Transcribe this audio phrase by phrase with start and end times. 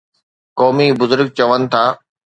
[0.57, 1.83] قومي بزرگ چون ٿا